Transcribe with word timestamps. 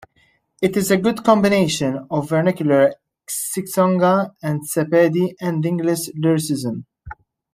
It 0.63 0.75
is 0.77 0.89
a 0.89 0.97
good 0.97 1.23
combination 1.23 2.07
of 2.09 2.29
vernacular 2.29 2.95
Xitsonga 3.29 4.33
and 4.41 4.67
Sepedi 4.67 5.35
and 5.39 5.63
English 5.63 6.09
lyricism. 6.15 6.87